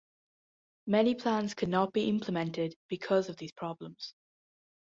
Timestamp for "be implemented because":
1.93-3.29